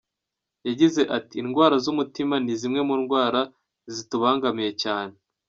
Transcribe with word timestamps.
Yagize 0.67 1.01
ati 1.17 1.35
“Indwara 1.43 1.75
z’umutima 1.83 2.35
ni 2.43 2.53
zimwe 2.61 2.81
mu 2.87 2.95
ndwara 3.01 3.41
zitubangamiye 3.93 4.71
cyane. 4.85 5.15